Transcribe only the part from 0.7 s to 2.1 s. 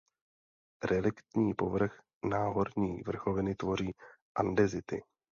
Reliktní povrch